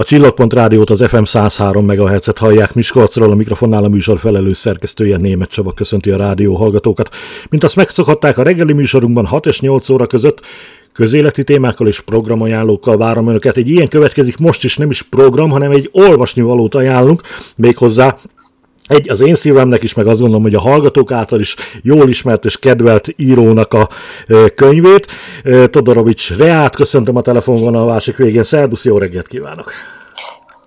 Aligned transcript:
A 0.00 0.04
Csillagpont 0.04 0.52
Rádiót 0.52 0.90
az 0.90 1.04
FM 1.08 1.22
103 1.22 1.84
MHz-et 1.84 2.38
hallják 2.38 2.74
Miskolcról, 2.74 3.30
a 3.30 3.34
mikrofonnál 3.34 3.84
a 3.84 3.88
műsor 3.88 4.18
felelős 4.18 4.56
szerkesztője 4.56 5.16
Német 5.16 5.48
Csaba 5.48 5.72
köszönti 5.72 6.10
a 6.10 6.16
rádió 6.16 6.54
hallgatókat. 6.54 7.14
Mint 7.50 7.64
azt 7.64 7.76
megszokhatták 7.76 8.38
a 8.38 8.42
reggeli 8.42 8.72
műsorunkban 8.72 9.26
6 9.26 9.46
és 9.46 9.60
8 9.60 9.88
óra 9.88 10.06
között, 10.06 10.40
közéleti 10.92 11.44
témákkal 11.44 11.86
és 11.86 12.00
programajánlókkal 12.00 12.96
várom 12.96 13.28
önöket. 13.28 13.56
Egy 13.56 13.68
ilyen 13.68 13.88
következik 13.88 14.36
most 14.36 14.64
is 14.64 14.76
nem 14.76 14.90
is 14.90 15.02
program, 15.02 15.50
hanem 15.50 15.70
egy 15.70 15.88
olvasnivalót 15.92 16.74
ajánlunk, 16.74 17.22
méghozzá 17.56 18.18
egy 18.88 19.10
az 19.10 19.20
én 19.20 19.34
szívemnek 19.34 19.82
is, 19.82 19.94
meg 19.94 20.06
azt 20.06 20.18
gondolom, 20.18 20.42
hogy 20.42 20.54
a 20.54 20.60
hallgatók 20.60 21.12
által 21.12 21.40
is 21.40 21.56
jól 21.82 22.08
ismert 22.08 22.44
és 22.44 22.58
kedvelt 22.58 23.08
írónak 23.16 23.74
a 23.74 23.88
könyvét. 24.54 25.06
Todorovics 25.70 26.36
Reát, 26.36 26.76
köszöntöm 26.76 27.16
a 27.16 27.22
telefonvonal 27.22 27.82
a 27.82 27.92
másik 27.92 28.16
végén. 28.16 28.42
Szerbusz, 28.42 28.84
jó 28.84 28.98
reggelt 28.98 29.28
kívánok! 29.28 29.72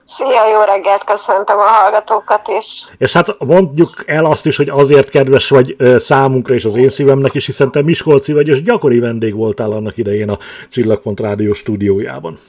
Szia, 0.07 0.47
jó 0.53 0.61
reggelt, 0.61 1.03
köszöntöm 1.03 1.57
a 1.57 1.61
hallgatókat 1.61 2.47
is. 2.59 2.83
És 2.97 3.13
hát 3.13 3.35
mondjuk 3.39 4.03
el 4.05 4.25
azt 4.25 4.45
is, 4.45 4.57
hogy 4.57 4.69
azért 4.69 5.09
kedves 5.09 5.49
vagy 5.49 5.75
számunkra 5.99 6.53
és 6.53 6.65
az 6.65 6.75
én 6.75 6.89
szívemnek 6.89 7.33
is, 7.33 7.45
hiszen 7.45 7.71
te 7.71 7.81
Miskolci 7.81 8.33
vagy, 8.33 8.47
és 8.47 8.63
gyakori 8.63 8.99
vendég 8.99 9.35
voltál 9.35 9.71
annak 9.71 9.97
idején 9.97 10.29
a 10.29 10.37
Csillagpont 10.69 11.19
Rádió 11.19 11.53
stúdiójában. 11.53 12.39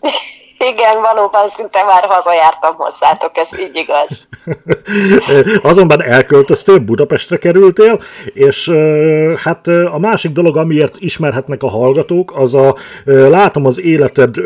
Igen, 0.68 1.00
valóban 1.00 1.48
szinte 1.56 1.84
már 1.84 2.04
hazajártam 2.08 2.74
hozzátok, 2.76 3.36
ez 3.36 3.60
így 3.60 3.76
igaz. 3.76 4.28
Azonban 5.70 6.02
elköltöztél, 6.02 6.78
Budapestre 6.78 7.36
kerültél, 7.36 8.00
és 8.32 8.70
hát 9.36 9.66
a 9.66 9.98
másik 9.98 10.32
dolog, 10.32 10.56
amiért 10.56 10.94
ismerhetnek 10.98 11.62
a 11.62 11.68
hallgatók, 11.68 12.32
az 12.36 12.54
a, 12.54 12.74
látom 13.04 13.66
az 13.66 13.80
életed, 13.80 14.36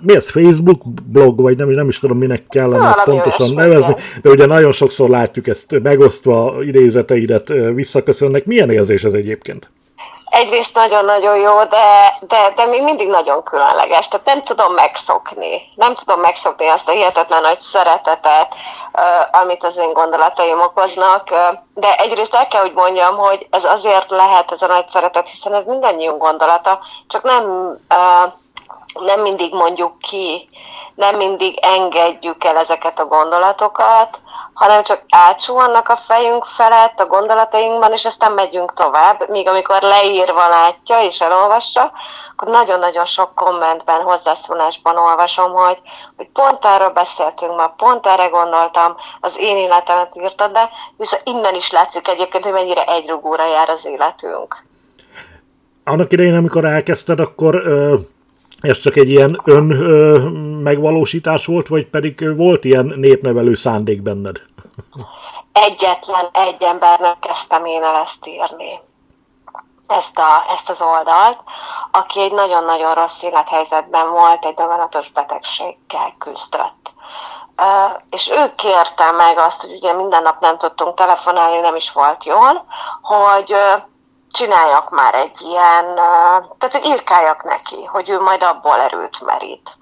mi 0.00 0.14
ez, 0.14 0.30
Facebook 0.30 0.82
blog, 1.12 1.40
vagy 1.40 1.56
nem, 1.56 1.68
nem 1.68 1.88
is 1.88 1.98
tudom, 1.98 2.18
minek 2.18 2.46
kellene 2.48 2.88
ezt 2.88 3.04
pontosan 3.04 3.54
nevezni, 3.54 3.94
de 4.22 4.30
ugye 4.30 4.46
nagyon 4.46 4.72
sokszor 4.72 5.08
látjuk 5.08 5.46
ezt 5.46 5.80
megosztva, 5.82 6.54
idézeteidet 6.62 7.48
visszaköszönnek. 7.74 8.44
Milyen 8.44 8.70
érzés 8.70 9.04
ez 9.04 9.12
egyébként? 9.12 9.70
Egyrészt 10.32 10.74
nagyon-nagyon 10.74 11.36
jó, 11.36 11.64
de, 11.64 12.16
de, 12.20 12.52
de 12.56 12.66
még 12.66 12.82
mindig 12.82 13.08
nagyon 13.08 13.42
különleges. 13.42 14.08
Tehát 14.08 14.26
nem 14.26 14.42
tudom 14.42 14.74
megszokni. 14.74 15.62
Nem 15.74 15.94
tudom 15.94 16.20
megszokni 16.20 16.66
azt 16.66 16.88
a 16.88 16.92
hihetetlen 16.92 17.42
nagy 17.42 17.60
szeretetet, 17.60 18.54
amit 19.30 19.64
az 19.64 19.76
én 19.76 19.92
gondolataim 19.92 20.60
okoznak. 20.60 21.28
De 21.74 21.96
egyrészt 21.96 22.34
el 22.34 22.48
kell, 22.48 22.60
hogy 22.60 22.72
mondjam, 22.72 23.16
hogy 23.16 23.46
ez 23.50 23.64
azért 23.64 24.10
lehet 24.10 24.52
ez 24.52 24.62
a 24.62 24.66
nagy 24.66 24.86
szeretet, 24.92 25.28
hiszen 25.28 25.54
ez 25.54 25.64
mindannyiunk 25.64 26.22
gondolata, 26.22 26.80
csak 27.08 27.22
nem, 27.22 27.76
nem 28.92 29.20
mindig 29.20 29.54
mondjuk 29.54 29.98
ki, 29.98 30.48
nem 30.94 31.16
mindig 31.16 31.58
engedjük 31.62 32.44
el 32.44 32.56
ezeket 32.56 33.00
a 33.00 33.06
gondolatokat, 33.06 34.20
hanem 34.52 34.82
csak 34.82 35.04
átsuhannak 35.08 35.88
a 35.88 35.96
fejünk 35.96 36.44
felett 36.44 37.00
a 37.00 37.06
gondolatainkban, 37.06 37.92
és 37.92 38.04
aztán 38.04 38.32
megyünk 38.32 38.74
tovább, 38.74 39.28
míg 39.28 39.48
amikor 39.48 39.82
leírva 39.82 40.48
látja 40.48 41.02
és 41.02 41.20
elolvassa, 41.20 41.92
akkor 42.36 42.48
nagyon-nagyon 42.48 43.04
sok 43.04 43.34
kommentben, 43.34 44.00
hozzászólásban 44.00 44.96
olvasom, 44.96 45.52
hogy, 45.52 45.78
hogy 46.16 46.28
pont 46.32 46.64
erről 46.64 46.90
beszéltünk 46.90 47.56
ma, 47.56 47.74
pont 47.76 48.06
erre 48.06 48.26
gondoltam, 48.26 48.96
az 49.20 49.32
én 49.36 49.56
életemet 49.56 50.12
írtad, 50.14 50.52
de 50.52 50.70
viszont 50.96 51.22
innen 51.24 51.54
is 51.54 51.70
látszik 51.70 52.08
egyébként, 52.08 52.44
hogy 52.44 52.52
mennyire 52.52 52.84
egyrugóra 52.84 53.46
jár 53.46 53.68
az 53.68 53.84
életünk. 53.84 54.64
Annak 55.84 56.12
idején, 56.12 56.34
amikor 56.34 56.64
elkezdted, 56.64 57.20
akkor 57.20 57.62
ez 58.62 58.78
csak 58.78 58.96
egy 58.96 59.08
ilyen 59.08 59.40
ön 59.44 59.70
ö, 59.70 60.28
megvalósítás 60.62 61.46
volt, 61.46 61.68
vagy 61.68 61.86
pedig 61.86 62.36
volt 62.36 62.64
ilyen 62.64 62.92
népnevelő 62.96 63.54
szándék 63.54 64.02
benned? 64.02 64.36
Egyetlen 65.52 66.28
egy 66.32 66.62
embernek 66.62 67.18
kezdtem 67.18 67.64
én 67.64 67.82
el 67.82 67.94
ezt 67.94 68.26
írni. 68.26 68.80
Ezt, 69.86 70.18
a, 70.18 70.52
ezt 70.54 70.70
az 70.70 70.80
oldalt, 70.80 71.38
aki 71.90 72.20
egy 72.20 72.32
nagyon-nagyon 72.32 72.94
rossz 72.94 73.22
élethelyzetben 73.22 74.10
volt, 74.10 74.44
egy 74.44 74.54
daganatos 74.54 75.10
betegséggel 75.10 76.14
küzdött. 76.18 76.92
Uh, 77.56 78.00
és 78.10 78.30
ő 78.30 78.52
kérte 78.56 79.10
meg 79.16 79.38
azt, 79.38 79.60
hogy 79.60 79.70
ugye 79.72 79.92
minden 79.92 80.22
nap 80.22 80.40
nem 80.40 80.58
tudtunk 80.58 80.94
telefonálni, 80.94 81.58
nem 81.60 81.76
is 81.76 81.92
volt 81.92 82.24
jól, 82.24 82.64
hogy 83.02 83.52
uh, 83.52 83.82
csináljak 84.32 84.90
már 84.90 85.14
egy 85.14 85.40
ilyen, 85.40 85.94
tehát 86.58 86.72
hogy 86.72 86.84
írkáljak 86.84 87.42
neki, 87.42 87.84
hogy 87.84 88.08
ő 88.08 88.20
majd 88.20 88.42
abból 88.42 88.80
erőt 88.80 89.20
merít. 89.20 89.76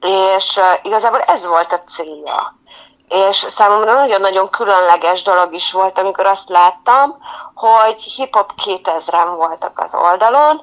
És 0.00 0.60
igazából 0.82 1.20
ez 1.20 1.46
volt 1.46 1.72
a 1.72 1.82
célja 1.90 2.58
és 3.10 3.36
számomra 3.36 3.94
nagyon-nagyon 3.94 4.50
különleges 4.50 5.22
dolog 5.22 5.54
is 5.54 5.72
volt, 5.72 5.98
amikor 5.98 6.26
azt 6.26 6.48
láttam, 6.48 7.18
hogy 7.54 8.02
hip-hop 8.02 8.52
2000-en 8.64 9.32
voltak 9.36 9.78
az 9.78 9.94
oldalon, 9.94 10.62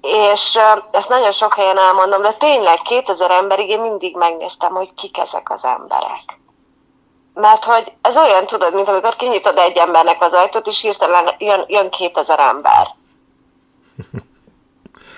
és 0.00 0.58
ezt 0.90 1.08
nagyon 1.08 1.32
sok 1.32 1.54
helyen 1.54 1.78
elmondom, 1.78 2.22
de 2.22 2.32
tényleg 2.32 2.78
2000 2.82 3.30
emberig 3.30 3.68
én 3.68 3.80
mindig 3.80 4.16
megnéztem, 4.16 4.74
hogy 4.74 4.94
kik 4.94 5.18
ezek 5.18 5.50
az 5.50 5.64
emberek. 5.64 6.40
Mert 7.34 7.64
hogy 7.64 7.92
ez 8.02 8.16
olyan, 8.16 8.46
tudod, 8.46 8.74
mint 8.74 8.88
amikor 8.88 9.16
kinyitod 9.16 9.58
egy 9.58 9.76
embernek 9.76 10.22
az 10.22 10.32
ajtót, 10.32 10.66
és 10.66 10.80
hirtelen 10.80 11.34
jön, 11.38 11.64
jön 11.66 11.90
2000 11.90 12.40
ember. 12.40 12.94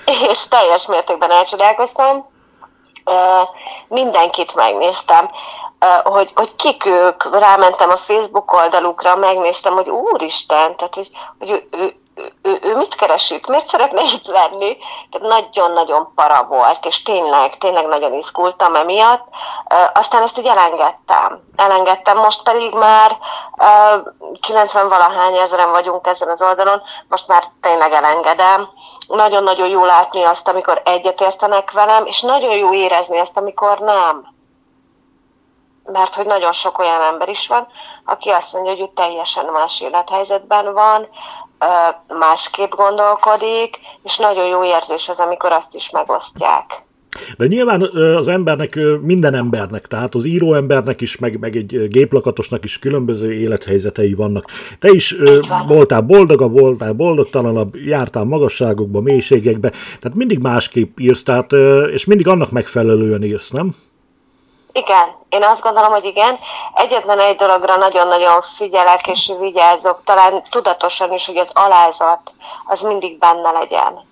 és 0.30 0.48
teljes 0.48 0.86
mértékben 0.86 1.30
elcsodálkoztam. 1.30 2.28
Mindenkit 3.88 4.54
megnéztem 4.54 5.30
hogy, 6.04 6.32
hogy 6.34 6.54
kik 6.54 6.84
ők, 6.84 7.38
rámentem 7.38 7.90
a 7.90 7.96
Facebook 7.96 8.52
oldalukra, 8.52 9.16
megnéztem, 9.16 9.72
hogy 9.72 9.88
úristen, 9.88 10.76
tehát 10.76 10.94
hogy, 10.94 11.10
hogy 11.38 11.50
ő, 11.50 11.68
ő, 11.70 11.96
ő, 12.42 12.58
ő 12.62 12.76
mit 12.76 12.94
keresik, 12.94 13.46
miért 13.46 13.68
szeretne 13.68 14.02
itt 14.02 14.26
lenni? 14.26 14.76
Tehát 15.10 15.28
nagyon-nagyon 15.28 16.12
para 16.14 16.44
volt, 16.44 16.86
és 16.86 17.02
tényleg, 17.02 17.58
tényleg 17.58 17.86
nagyon 17.86 18.12
izgultam 18.12 18.74
emiatt. 18.74 19.24
Aztán 19.94 20.22
ezt 20.22 20.38
így 20.38 20.46
elengedtem. 20.46 21.40
Elengedtem, 21.56 22.18
most 22.18 22.42
pedig 22.42 22.74
már 22.74 23.18
90-valahány 24.48 25.42
ezeren 25.44 25.70
vagyunk 25.70 26.06
ezen 26.06 26.28
az 26.28 26.42
oldalon, 26.42 26.82
most 27.08 27.28
már 27.28 27.44
tényleg 27.60 27.92
elengedem. 27.92 28.68
Nagyon-nagyon 29.08 29.68
jó 29.68 29.84
látni 29.84 30.22
azt, 30.22 30.48
amikor 30.48 30.82
egyetértenek 30.84 31.70
velem, 31.70 32.06
és 32.06 32.20
nagyon 32.20 32.56
jó 32.56 32.74
érezni 32.74 33.18
azt, 33.18 33.36
amikor 33.36 33.78
nem 33.78 34.34
mert 35.92 36.14
hogy 36.14 36.26
nagyon 36.26 36.52
sok 36.52 36.78
olyan 36.78 37.00
ember 37.00 37.28
is 37.28 37.48
van, 37.48 37.66
aki 38.04 38.30
azt 38.30 38.52
mondja, 38.52 38.72
hogy 38.72 38.80
ő 38.80 38.90
teljesen 38.94 39.44
más 39.44 39.80
élethelyzetben 39.80 40.72
van, 40.72 41.08
másképp 42.18 42.70
gondolkodik, 42.70 43.78
és 44.02 44.16
nagyon 44.16 44.46
jó 44.46 44.64
érzés 44.64 45.08
az, 45.08 45.18
amikor 45.18 45.52
azt 45.52 45.74
is 45.74 45.90
megosztják. 45.90 46.84
De 47.36 47.46
nyilván 47.46 47.80
az 48.16 48.28
embernek, 48.28 48.78
minden 49.02 49.34
embernek, 49.34 49.86
tehát 49.86 50.14
az 50.14 50.24
író 50.24 50.54
embernek 50.54 51.00
is, 51.00 51.18
meg, 51.18 51.38
meg 51.38 51.56
egy 51.56 51.88
géplakatosnak 51.88 52.64
is 52.64 52.78
különböző 52.78 53.32
élethelyzetei 53.32 54.14
vannak. 54.14 54.44
Te 54.78 54.88
is 54.90 55.16
van. 55.48 55.66
voltál 55.66 56.00
boldogabb, 56.00 56.58
voltál 56.58 56.92
boldogtalanabb, 56.92 57.76
jártál 57.76 58.24
magasságokba, 58.24 59.00
mélységekbe, 59.00 59.70
tehát 59.70 60.16
mindig 60.16 60.38
másképp 60.38 60.98
írsz, 60.98 61.22
tehát, 61.22 61.52
és 61.92 62.04
mindig 62.04 62.28
annak 62.28 62.50
megfelelően 62.50 63.22
írsz, 63.22 63.50
nem? 63.50 63.74
Igen, 64.76 65.16
én 65.28 65.42
azt 65.42 65.62
gondolom, 65.62 65.90
hogy 65.90 66.04
igen. 66.04 66.38
Egyetlen 66.74 67.18
egy 67.18 67.36
dologra 67.36 67.76
nagyon-nagyon 67.76 68.42
figyelek 68.56 69.06
és 69.06 69.32
vigyázok, 69.38 70.00
talán 70.04 70.42
tudatosan 70.50 71.12
is, 71.12 71.26
hogy 71.26 71.36
az 71.36 71.50
alázat 71.52 72.32
az 72.66 72.80
mindig 72.80 73.18
benne 73.18 73.50
legyen. 73.50 74.04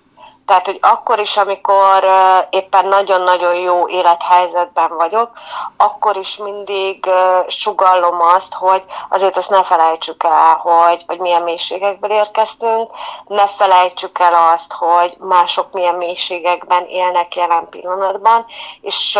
Tehát, 0.45 0.65
hogy 0.65 0.79
akkor 0.81 1.19
is, 1.19 1.37
amikor 1.37 2.05
éppen 2.49 2.87
nagyon-nagyon 2.87 3.55
jó 3.55 3.87
élethelyzetben 3.89 4.95
vagyok, 4.97 5.29
akkor 5.77 6.15
is 6.15 6.37
mindig 6.37 7.09
sugallom 7.47 8.21
azt, 8.21 8.53
hogy 8.53 8.83
azért 9.09 9.37
azt 9.37 9.49
ne 9.49 9.63
felejtsük 9.63 10.23
el, 10.23 10.55
hogy, 10.55 11.03
hogy 11.07 11.19
milyen 11.19 11.41
mélységekből 11.41 12.11
érkeztünk, 12.11 12.91
ne 13.25 13.47
felejtsük 13.47 14.19
el 14.19 14.33
azt, 14.53 14.73
hogy 14.73 15.15
mások 15.19 15.71
milyen 15.71 15.95
mélységekben 15.95 16.85
élnek 16.85 17.35
jelen 17.35 17.69
pillanatban, 17.69 18.45
és 18.81 19.19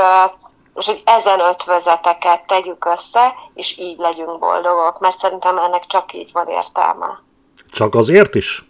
és 0.75 0.85
hogy 0.85 1.03
ezen 1.05 1.39
ötvözeteket 1.39 2.47
tegyük 2.47 2.85
össze, 2.85 3.33
és 3.53 3.77
így 3.79 3.97
legyünk 3.97 4.39
boldogok, 4.39 4.99
mert 4.99 5.19
szerintem 5.19 5.57
ennek 5.57 5.85
csak 5.87 6.13
így 6.13 6.29
van 6.33 6.47
értelme. 6.47 7.21
Csak 7.67 7.95
azért 7.95 8.35
is? 8.35 8.65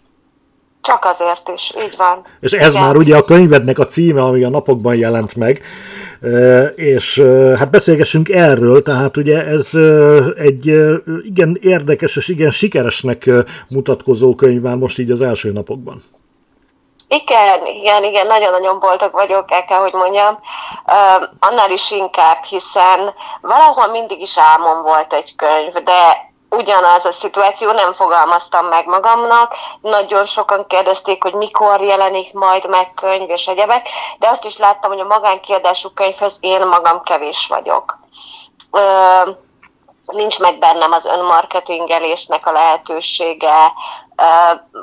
Csak 0.80 1.04
azért 1.04 1.48
is, 1.54 1.72
így 1.84 1.96
van. 1.96 2.24
És 2.40 2.52
ez 2.52 2.70
igen. 2.70 2.82
már 2.82 2.96
ugye 2.96 3.16
a 3.16 3.24
könyvednek 3.24 3.78
a 3.78 3.86
címe, 3.86 4.22
ami 4.22 4.44
a 4.44 4.48
napokban 4.48 4.96
jelent 4.96 5.36
meg, 5.36 5.62
és 6.74 7.18
hát 7.58 7.70
beszélgessünk 7.70 8.28
erről, 8.28 8.82
tehát 8.82 9.16
ugye 9.16 9.44
ez 9.44 9.70
egy 10.36 10.66
igen 11.22 11.56
érdekes 11.60 12.16
és 12.16 12.28
igen 12.28 12.50
sikeresnek 12.50 13.30
mutatkozó 13.68 14.34
könyv 14.34 14.62
már 14.62 14.76
most 14.76 14.98
így 14.98 15.10
az 15.10 15.20
első 15.20 15.52
napokban. 15.52 16.02
Igen, 17.08 17.66
igen, 17.66 18.04
igen, 18.04 18.26
nagyon-nagyon 18.26 18.78
boldog 18.78 19.12
vagyok, 19.12 19.52
el 19.52 19.64
kell, 19.64 19.80
hogy 19.80 19.92
mondjam. 19.92 20.38
Uh, 20.86 21.28
annál 21.40 21.70
is 21.70 21.90
inkább, 21.90 22.44
hiszen 22.44 23.14
valahol 23.40 23.86
mindig 23.86 24.20
is 24.20 24.38
álmom 24.38 24.82
volt 24.82 25.12
egy 25.12 25.36
könyv, 25.36 25.72
de 25.72 26.30
ugyanaz 26.50 27.04
a 27.04 27.12
szituáció, 27.12 27.70
nem 27.70 27.94
fogalmaztam 27.94 28.66
meg 28.66 28.86
magamnak. 28.86 29.54
Nagyon 29.80 30.24
sokan 30.24 30.66
kérdezték, 30.66 31.22
hogy 31.22 31.34
mikor 31.34 31.80
jelenik 31.80 32.32
majd 32.32 32.68
meg 32.68 32.94
könyv 32.94 33.30
és 33.30 33.46
egyebek, 33.46 33.88
de 34.18 34.28
azt 34.28 34.44
is 34.44 34.58
láttam, 34.58 34.90
hogy 34.90 35.00
a 35.00 35.04
magánkiadású 35.04 35.88
könyvhez 35.94 36.36
én 36.40 36.66
magam 36.66 37.02
kevés 37.02 37.46
vagyok. 37.48 37.98
Nincs 40.12 40.38
meg 40.38 40.58
bennem 40.58 40.92
az 40.92 41.04
önmarketingelésnek 41.04 42.46
a 42.46 42.52
lehetősége, 42.52 43.72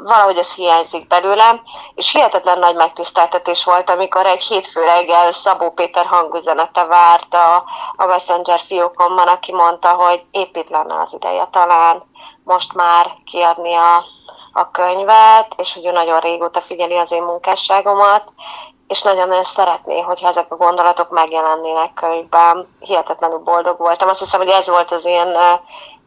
valahogy 0.04 0.38
ez 0.38 0.54
hiányzik 0.54 1.08
belőlem, 1.08 1.62
és 1.96 2.12
hihetetlen 2.12 2.60
nagy 2.60 2.76
megtiszteltetés 2.76 3.64
volt, 3.64 3.90
amikor 3.90 4.26
egy 4.26 4.44
hétfő 4.44 4.84
reggel 4.84 5.32
Szabó 5.32 5.72
Péter 5.72 6.06
hangüzenete 6.06 6.86
várt 6.86 7.34
a, 7.34 7.64
a 7.96 8.06
Messenger 8.06 8.60
fiókomban, 8.60 9.28
aki 9.28 9.54
mondta, 9.54 9.94
hogy 9.94 10.24
lenne 10.70 10.96
az 10.96 11.14
ideje 11.14 11.48
talán 11.52 12.04
most 12.44 12.74
már 12.74 13.12
kiadni 13.26 13.74
a, 13.74 14.06
a 14.54 14.72
könyvet, 14.72 15.54
és 15.58 15.74
hogy 15.74 15.86
ő 15.86 15.92
nagyon 15.92 16.20
régóta 16.20 16.62
figyeli 16.62 16.98
az 16.98 17.12
én 17.12 17.24
munkásságomat, 17.24 18.24
és 18.88 19.02
nagyon-nagyon 19.02 19.44
szeretné, 19.44 20.02
hogyha 20.02 20.28
ezek 20.28 20.52
a 20.52 20.56
gondolatok 20.56 21.10
megjelennének 21.10 21.94
könyvben. 21.94 22.68
Hihetetlenül 22.80 23.38
boldog 23.38 23.78
voltam. 23.78 24.10
Azt 24.10 24.20
hiszem, 24.20 24.40
hogy 24.40 24.50
ez 24.50 24.68
volt 24.68 24.92
az 24.92 25.06
én 25.06 25.38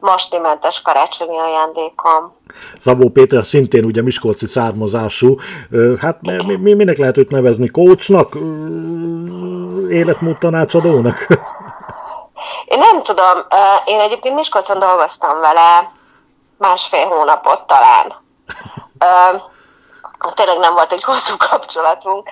mastimentes 0.00 0.82
karácsonyi 0.82 1.38
ajándékom. 1.38 2.34
Szabó 2.80 3.08
Péter 3.08 3.44
szintén 3.44 3.84
ugye 3.84 4.02
miskolci 4.02 4.46
származású, 4.46 5.36
hát 6.00 6.20
mi, 6.20 6.56
mi, 6.56 6.74
minek 6.74 6.96
lehet 6.96 7.16
őt 7.16 7.30
nevezni? 7.30 7.68
Kócsnak? 7.68 8.34
Életmód 9.90 10.38
tanácsadónak? 10.38 11.26
Én 12.64 12.78
nem 12.78 13.02
tudom, 13.02 13.46
én 13.84 14.00
egyébként 14.00 14.34
Miskolcon 14.34 14.78
dolgoztam 14.78 15.40
vele 15.40 15.92
másfél 16.58 17.06
hónapot 17.06 17.66
talán. 17.66 18.14
Tényleg 20.34 20.58
nem 20.58 20.74
volt 20.74 20.92
egy 20.92 21.04
hosszú 21.04 21.34
kapcsolatunk, 21.36 22.28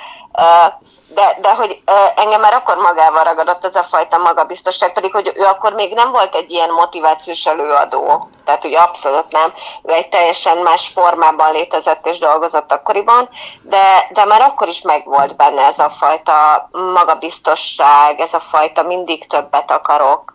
de, 1.15 1.37
de 1.41 1.55
hogy 1.55 1.83
engem 2.15 2.41
már 2.41 2.53
akkor 2.53 2.77
magával 2.77 3.25
ragadott 3.25 3.65
ez 3.65 3.75
a 3.75 3.83
fajta 3.83 4.19
magabiztosság, 4.19 4.93
pedig 4.93 5.13
hogy 5.13 5.33
ő 5.35 5.43
akkor 5.43 5.73
még 5.73 5.95
nem 5.95 6.11
volt 6.11 6.35
egy 6.35 6.51
ilyen 6.51 6.71
motivációs 6.71 7.47
előadó, 7.47 8.29
tehát 8.45 8.63
hogy 8.63 8.75
abszolút 8.75 9.33
nem, 9.33 9.53
ő 9.83 9.93
egy 9.93 10.09
teljesen 10.09 10.59
más 10.59 10.89
formában 10.89 11.53
létezett 11.53 12.07
és 12.07 12.19
dolgozott 12.19 12.73
akkoriban, 12.73 13.29
de, 13.63 14.09
de 14.11 14.25
már 14.25 14.41
akkor 14.41 14.69
is 14.69 14.81
megvolt 14.81 15.37
benne 15.37 15.63
ez 15.63 15.79
a 15.79 15.91
fajta 15.91 16.69
magabiztosság, 16.95 18.21
ez 18.21 18.33
a 18.33 18.41
fajta 18.41 18.83
mindig 18.83 19.27
többet 19.27 19.71
akarok 19.71 20.33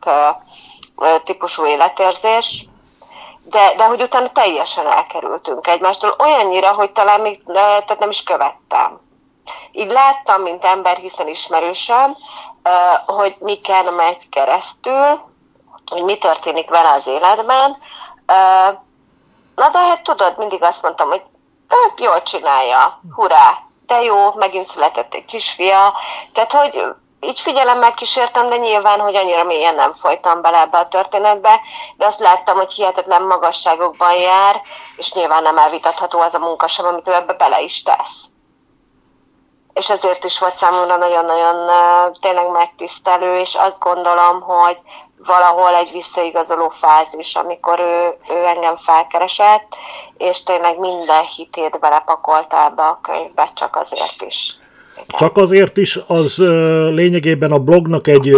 típusú 1.23 1.65
életérzés, 1.65 2.65
de, 3.43 3.73
de 3.77 3.85
hogy 3.85 4.01
utána 4.01 4.31
teljesen 4.31 4.87
elkerültünk 4.87 5.67
egymástól, 5.67 6.15
olyannyira, 6.23 6.73
hogy 6.73 6.91
talán 6.91 7.21
még 7.21 7.43
tehát 7.45 7.99
nem 7.99 8.09
is 8.09 8.23
követtem 8.23 9.07
így 9.71 9.91
láttam, 9.91 10.41
mint 10.41 10.65
ember, 10.65 10.97
hiszen 10.97 11.27
ismerősöm, 11.27 12.15
hogy 13.05 13.35
miken 13.39 13.93
megy 13.93 14.29
keresztül, 14.29 15.21
hogy 15.91 16.03
mi 16.03 16.17
történik 16.17 16.69
vele 16.69 16.89
az 16.89 17.07
életben. 17.07 17.77
Na 19.55 19.69
de 19.71 19.79
hát 19.79 20.03
tudod, 20.03 20.37
mindig 20.37 20.63
azt 20.63 20.81
mondtam, 20.81 21.09
hogy 21.09 21.23
jól 21.97 22.21
csinálja, 22.21 22.99
hurrá, 23.15 23.57
de 23.85 24.01
jó, 24.01 24.33
megint 24.35 24.69
született 24.69 25.13
egy 25.13 25.25
kisfia. 25.25 25.93
Tehát, 26.33 26.51
hogy 26.51 26.83
így 27.19 27.39
figyelemmel 27.39 27.93
kísértem, 27.93 28.49
de 28.49 28.57
nyilván, 28.57 28.99
hogy 28.99 29.15
annyira 29.15 29.43
mélyen 29.43 29.75
nem 29.75 29.93
folytam 29.93 30.41
bele 30.41 30.59
ebbe 30.59 30.77
a 30.77 30.87
történetbe, 30.87 31.59
de 31.97 32.05
azt 32.05 32.19
láttam, 32.19 32.57
hogy 32.57 32.73
hihetetlen 32.73 33.23
magasságokban 33.23 34.13
jár, 34.13 34.61
és 34.95 35.13
nyilván 35.13 35.43
nem 35.43 35.57
elvitatható 35.57 36.19
az 36.19 36.33
a 36.33 36.39
munka 36.39 36.67
sem, 36.67 36.85
amit 36.85 37.07
ő 37.07 37.13
ebbe 37.13 37.33
bele 37.33 37.61
is 37.61 37.83
tesz 37.83 38.29
és 39.73 39.89
ezért 39.89 40.23
is 40.23 40.39
volt 40.39 40.57
számomra 40.57 40.97
nagyon-nagyon 40.97 41.69
tényleg 42.21 42.51
megtisztelő, 42.51 43.39
és 43.39 43.55
azt 43.55 43.79
gondolom, 43.79 44.41
hogy 44.41 44.77
valahol 45.25 45.75
egy 45.75 45.91
visszaigazoló 45.91 46.73
fázis, 46.81 47.35
amikor 47.35 47.79
ő, 47.79 48.13
ő 48.33 48.45
engem 48.45 48.77
felkeresett, 48.77 49.75
és 50.17 50.43
tényleg 50.43 50.79
minden 50.79 51.23
hitét 51.23 51.79
belepakolta 51.79 52.65
ebbe 52.65 52.81
a 52.81 52.99
könyvbe, 53.01 53.51
csak 53.55 53.75
azért 53.75 54.21
is. 54.27 54.55
Csak 55.07 55.37
azért 55.37 55.77
is 55.77 55.99
az 56.07 56.37
lényegében 56.93 57.51
a 57.51 57.59
blognak 57.59 58.07
egy 58.07 58.31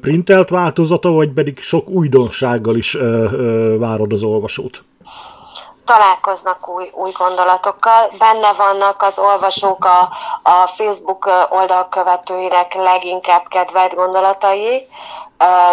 printelt 0.00 0.48
változata, 0.48 1.10
vagy 1.10 1.30
pedig 1.30 1.60
sok 1.60 1.88
újdonsággal 1.88 2.76
is 2.76 2.96
várod 3.78 4.12
az 4.12 4.22
olvasót? 4.22 4.82
Találkoznak 5.84 6.68
új, 6.68 6.90
új 6.94 7.10
gondolatokkal. 7.10 8.10
Benne 8.18 8.52
vannak 8.52 9.02
az 9.02 9.18
olvasók 9.18 9.84
a, 9.84 10.00
a 10.42 10.66
Facebook 10.76 11.48
oldal 11.50 11.88
követőinek 11.88 12.74
leginkább 12.74 13.48
kedvelt 13.48 13.94
gondolatai, 13.94 14.86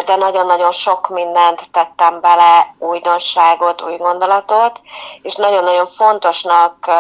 de 0.06 0.16
nagyon-nagyon 0.16 0.72
sok 0.72 1.08
mindent 1.10 1.62
tettem 1.72 2.20
bele, 2.22 2.76
újdonságot, 2.78 3.82
új 3.82 3.96
gondolatot, 3.96 4.80
és 5.22 5.36
nagyon-nagyon 5.36 5.88
fontosnak 5.88 6.92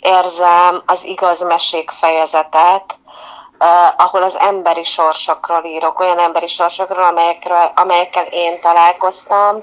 érzem 0.00 0.82
az 0.86 1.04
igaz 1.04 1.40
mesék 1.40 1.90
fejezetet, 1.90 2.98
ahol 3.96 4.22
az 4.22 4.38
emberi 4.38 4.84
sorsokról 4.84 5.64
írok, 5.64 6.00
olyan 6.00 6.18
emberi 6.18 6.46
sorsokról, 6.46 7.04
amelyekről, 7.04 7.72
amelyekkel 7.74 8.24
én 8.24 8.60
találkoztam, 8.60 9.62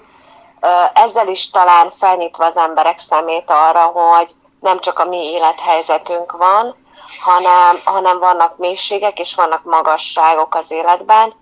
ezzel 0.94 1.28
is 1.28 1.50
talán 1.50 1.92
felnyitva 1.92 2.46
az 2.46 2.56
emberek 2.56 3.00
szemét 3.00 3.50
arra, 3.50 3.82
hogy 3.82 4.36
nem 4.60 4.80
csak 4.80 5.00
a 5.00 5.06
mi 5.06 5.18
élethelyzetünk 5.18 6.32
van, 6.32 6.76
hanem, 7.24 7.82
hanem 7.86 8.20
vannak 8.20 8.58
mélységek 8.58 9.20
és 9.20 9.36
vannak 9.36 9.64
magasságok 9.64 10.56
az 10.56 10.66
életben, 10.68 11.34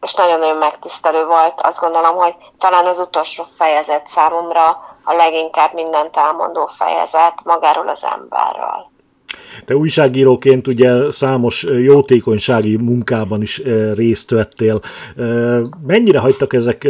és 0.00 0.14
nagyon-nagyon 0.14 0.56
megtisztelő 0.56 1.26
volt. 1.26 1.60
Azt 1.60 1.80
gondolom, 1.80 2.16
hogy 2.16 2.34
talán 2.58 2.86
az 2.86 2.98
utolsó 2.98 3.44
fejezet 3.56 4.08
számomra 4.08 4.66
a 5.04 5.12
leginkább 5.12 5.72
mindent 5.72 6.16
elmondó 6.16 6.66
fejezet 6.66 7.34
magáról 7.42 7.88
az 7.88 8.04
emberről. 8.04 8.91
Te 9.64 9.76
újságíróként 9.76 10.66
ugye 10.66 11.12
számos 11.12 11.62
jótékonysági 11.62 12.76
munkában 12.76 13.42
is 13.42 13.62
részt 13.94 14.30
vettél. 14.30 14.80
Mennyire 15.86 16.18
hagytak 16.18 16.52
ezek 16.52 16.88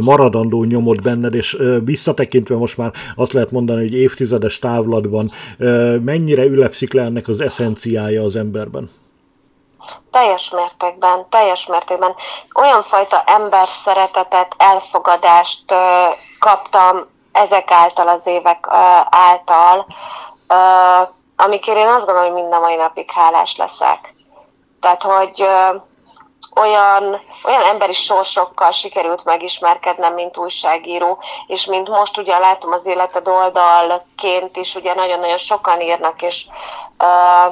maradandó 0.00 0.64
nyomot 0.64 1.02
benned, 1.02 1.34
és 1.34 1.56
visszatekintve 1.84 2.56
most 2.56 2.76
már 2.76 2.92
azt 3.16 3.32
lehet 3.32 3.50
mondani, 3.50 3.80
hogy 3.80 3.94
évtizedes 3.94 4.58
távlatban, 4.58 5.28
mennyire 6.04 6.44
ülepszik 6.44 6.92
le 6.92 7.02
ennek 7.02 7.28
az 7.28 7.40
eszenciája 7.40 8.22
az 8.22 8.36
emberben? 8.36 8.90
Teljes 10.10 10.50
mértékben, 10.50 11.26
teljes 11.30 11.66
mértékben. 11.66 12.14
Olyan 12.54 12.82
fajta 12.82 13.22
ember 13.26 13.68
szeretetet, 13.84 14.54
elfogadást 14.56 15.64
kaptam 16.38 17.06
ezek 17.32 17.70
által, 17.70 18.08
az 18.08 18.20
évek 18.24 18.66
által, 19.10 19.86
amikért 21.36 21.78
én 21.78 21.86
azt 21.86 22.06
gondolom, 22.06 22.32
hogy 22.32 22.42
mind 22.42 22.52
a 22.52 22.60
mai 22.60 22.76
napig 22.76 23.10
hálás 23.10 23.56
leszek. 23.56 24.14
Tehát, 24.80 25.02
hogy 25.02 25.46
olyan, 26.54 27.20
olyan 27.44 27.62
emberi 27.62 27.92
sorsokkal 27.92 28.70
sikerült 28.70 29.24
megismerkednem, 29.24 30.14
mint 30.14 30.36
újságíró, 30.36 31.18
és 31.46 31.66
mint 31.66 31.88
most 31.88 32.18
ugye 32.18 32.38
látom 32.38 32.72
az 32.72 32.86
életed 32.86 33.28
oldalként 33.28 34.56
is, 34.56 34.74
ugye 34.74 34.94
nagyon-nagyon 34.94 35.38
sokan 35.38 35.80
írnak, 35.80 36.22
és, 36.22 36.46
ö, 36.98 37.50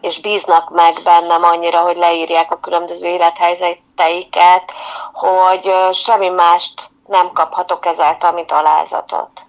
és 0.00 0.20
bíznak 0.20 0.70
meg 0.70 1.00
bennem 1.02 1.42
annyira, 1.42 1.80
hogy 1.80 1.96
leírják 1.96 2.52
a 2.52 2.60
különböző 2.60 3.06
élethelyzeteiket, 3.06 4.72
hogy 5.12 5.74
semmi 5.92 6.28
mást 6.28 6.90
nem 7.06 7.32
kaphatok 7.32 7.86
ezáltal, 7.86 8.32
mint 8.32 8.52
alázatot 8.52 9.47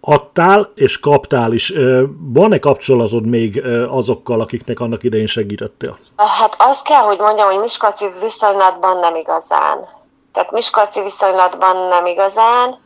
adtál 0.00 0.72
és 0.74 1.00
kaptál 1.00 1.52
is. 1.52 1.72
Van-e 2.18 2.58
kapcsolatod 2.58 3.26
még 3.26 3.62
azokkal, 3.90 4.40
akiknek 4.40 4.80
annak 4.80 5.02
idején 5.02 5.26
segítettél? 5.26 5.98
Hát 6.16 6.54
azt 6.58 6.82
kell, 6.82 7.02
hogy 7.02 7.18
mondjam, 7.18 7.46
hogy 7.50 7.60
Miskolci 7.60 8.06
viszonylatban 8.20 8.98
nem 8.98 9.14
igazán. 9.14 9.88
Tehát 10.32 10.50
Miskolci 10.50 11.00
viszonylatban 11.02 11.88
nem 11.88 12.06
igazán. 12.06 12.78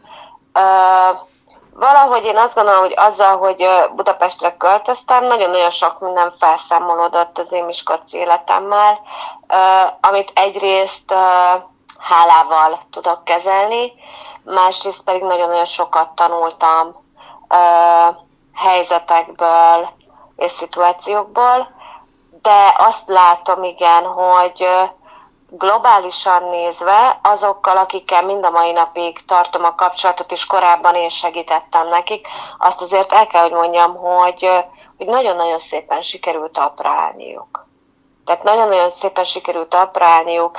Valahogy 1.75 2.25
én 2.25 2.37
azt 2.37 2.54
gondolom, 2.54 2.81
hogy 2.81 2.95
azzal, 2.97 3.37
hogy 3.37 3.66
Budapestre 3.97 4.57
költöztem, 4.57 5.26
nagyon-nagyon 5.26 5.71
sok 5.71 6.00
minden 6.00 6.33
felszámolódott 6.38 7.38
az 7.38 7.52
én 7.52 7.64
Miskolci 7.64 8.16
életemmel, 8.16 9.00
amit 10.00 10.33
egyrészt 10.35 11.14
hálával 12.02 12.80
tudok 12.90 13.25
kezelni, 13.25 13.92
másrészt 14.44 15.04
pedig 15.04 15.23
nagyon-nagyon 15.23 15.64
sokat 15.64 16.14
tanultam 16.14 16.94
helyzetekből 18.54 19.88
és 20.37 20.52
szituációkból, 20.52 21.71
de 22.42 22.75
azt 22.76 23.02
látom 23.06 23.62
igen, 23.62 24.04
hogy 24.04 24.68
globálisan 25.50 26.42
nézve 26.42 27.18
azokkal, 27.23 27.76
akikkel 27.76 28.23
mind 28.23 28.44
a 28.44 28.50
mai 28.50 28.73
napig 28.73 29.25
tartom 29.25 29.64
a 29.64 29.75
kapcsolatot, 29.75 30.32
és 30.32 30.47
korábban 30.47 30.94
én 30.94 31.09
segítettem 31.09 31.88
nekik, 31.88 32.26
azt 32.59 32.80
azért 32.80 33.12
el 33.12 33.26
kell, 33.26 33.42
hogy 33.42 33.52
mondjam, 33.52 33.97
hogy, 33.97 34.50
hogy 34.97 35.06
nagyon-nagyon 35.06 35.59
szépen 35.59 36.02
sikerült 36.02 36.59
aprálniuk. 36.59 37.62
Tehát 38.25 38.43
nagyon-nagyon 38.43 38.91
szépen 38.91 39.25
sikerült 39.25 39.75
aprálniuk, 39.75 40.59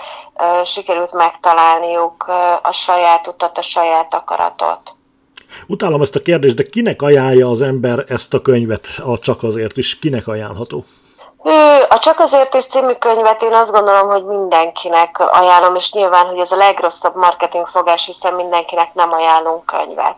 sikerült 0.64 1.14
megtalálniuk 1.14 2.28
a 2.62 2.72
saját 2.72 3.28
utat, 3.28 3.58
a 3.58 3.62
saját 3.62 4.14
akaratot. 4.14 4.96
Utálom 5.68 6.02
ezt 6.02 6.16
a 6.16 6.22
kérdést, 6.22 6.56
de 6.56 6.64
kinek 6.64 7.02
ajánlja 7.02 7.50
az 7.50 7.62
ember 7.62 8.04
ezt 8.08 8.34
a 8.34 8.42
könyvet, 8.42 8.88
a 9.06 9.20
Csak 9.20 9.44
azért 9.44 9.78
is? 9.78 10.00
Kinek 10.00 10.28
ajánlható? 10.28 10.86
A 11.90 12.00
Csak 12.00 12.20
azért 12.20 12.54
is 12.54 12.66
című 12.66 12.94
könyvet 12.94 13.42
én 13.42 13.54
azt 13.54 13.72
gondolom, 13.72 14.08
hogy 14.08 14.26
mindenkinek 14.26 15.20
ajánlom, 15.20 15.76
és 15.76 15.92
nyilván, 15.92 16.26
hogy 16.26 16.40
ez 16.40 16.52
a 16.52 16.56
legrosszabb 16.56 17.16
marketing 17.16 17.68
fogás, 17.68 18.06
hiszen 18.06 18.34
mindenkinek 18.34 18.94
nem 18.94 19.12
ajánlunk 19.12 19.66
könyvet. 19.66 20.18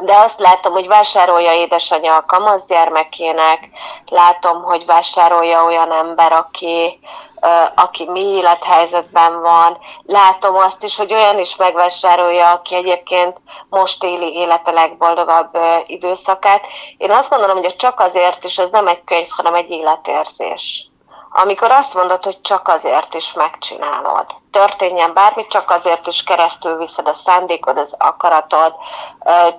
De 0.00 0.16
azt 0.16 0.40
látom, 0.40 0.72
hogy 0.72 0.86
vásárolja 0.86 1.52
édesanyja 1.52 2.16
a 2.16 2.24
kamasz 2.26 2.66
gyermekének, 2.66 3.68
látom, 4.06 4.62
hogy 4.62 4.86
vásárolja 4.86 5.64
olyan 5.64 5.92
ember, 5.92 6.32
aki, 6.32 6.98
aki 7.74 8.10
mi 8.10 8.20
élethelyzetben 8.20 9.40
van. 9.40 9.78
Látom 10.02 10.56
azt 10.56 10.82
is, 10.82 10.96
hogy 10.96 11.12
olyan 11.12 11.38
is 11.38 11.56
megvásárolja, 11.56 12.50
aki 12.50 12.74
egyébként 12.74 13.36
most 13.68 14.04
éli 14.04 14.32
élete 14.32 14.70
legboldogabb 14.70 15.58
időszakát. 15.86 16.64
Én 16.96 17.10
azt 17.10 17.30
gondolom, 17.30 17.56
hogy 17.56 17.76
csak 17.76 18.00
azért 18.00 18.44
is 18.44 18.58
ez 18.58 18.70
nem 18.70 18.86
egy 18.86 19.04
könyv, 19.04 19.28
hanem 19.30 19.54
egy 19.54 19.70
életérzés. 19.70 20.86
Amikor 21.30 21.70
azt 21.70 21.94
mondod, 21.94 22.24
hogy 22.24 22.40
csak 22.40 22.68
azért 22.68 23.14
is 23.14 23.32
megcsinálod, 23.32 24.26
történjen 24.50 25.14
bármi, 25.14 25.46
csak 25.46 25.70
azért 25.70 26.06
is 26.06 26.22
keresztül 26.22 26.76
viszed 26.76 27.08
a 27.08 27.14
szándékod, 27.14 27.78
az 27.78 27.94
akaratod, 27.98 28.74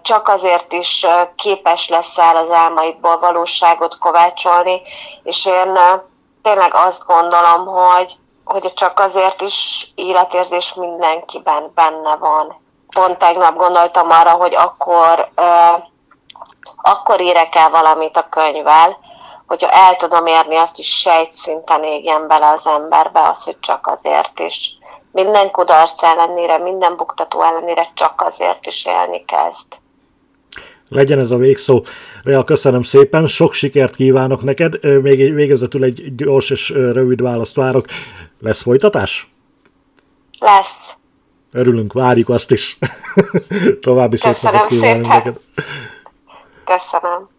csak 0.01 0.27
azért 0.27 0.71
is 0.73 1.05
képes 1.35 1.89
leszel 1.89 2.35
az 2.35 2.51
álmaidból 2.51 3.19
valóságot 3.19 3.97
kovácsolni, 3.97 4.81
és 5.23 5.45
én 5.45 5.79
tényleg 6.41 6.73
azt 6.73 7.05
gondolom, 7.05 7.65
hogy, 7.65 8.15
hogy 8.43 8.73
csak 8.73 8.99
azért 8.99 9.41
is 9.41 9.87
életérzés 9.95 10.73
mindenkiben 10.73 11.71
benne 11.75 12.15
van. 12.15 12.61
Pont 12.93 13.17
tegnap 13.17 13.55
gondoltam 13.55 14.09
arra, 14.09 14.31
hogy 14.31 14.55
akkor, 14.55 15.29
akkor 16.75 17.21
érek 17.21 17.55
el 17.55 17.69
valamit 17.69 18.17
a 18.17 18.27
könyvvel, 18.29 18.97
hogyha 19.47 19.69
el 19.69 19.95
tudom 19.95 20.25
érni 20.25 20.55
azt 20.55 20.77
is 20.77 20.99
sejtszinten 20.99 21.83
égjen 21.83 22.27
bele 22.27 22.47
az 22.47 22.65
emberbe, 22.65 23.21
az, 23.21 23.43
hogy 23.43 23.59
csak 23.59 23.87
azért 23.87 24.39
is. 24.39 24.77
Minden 25.11 25.51
kudarc 25.51 26.03
ellenére, 26.03 26.57
minden 26.57 26.95
buktató 26.95 27.41
ellenére 27.43 27.91
csak 27.93 28.21
azért 28.21 28.65
is 28.65 28.85
élni 28.85 29.25
kezd 29.25 29.79
legyen 30.91 31.19
ez 31.19 31.31
a 31.31 31.37
végszó. 31.37 31.83
Rea, 32.23 32.43
köszönöm 32.43 32.83
szépen, 32.83 33.27
sok 33.27 33.53
sikert 33.53 33.95
kívánok 33.95 34.43
neked. 34.43 35.01
Még 35.01 35.33
végezetül 35.33 35.83
egy 35.83 36.15
gyors 36.15 36.49
és 36.49 36.69
rövid 36.69 37.21
választ 37.21 37.55
várok. 37.55 37.85
Lesz 38.39 38.61
folytatás? 38.61 39.29
Lesz. 40.39 40.95
Örülünk, 41.51 41.93
várjuk 41.93 42.29
azt 42.29 42.51
is. 42.51 42.77
További 43.81 44.17
szép 44.17 44.41
napot 44.41 44.65
kívánok 44.65 45.07
neked. 45.07 45.39
Köszönöm. 46.65 47.29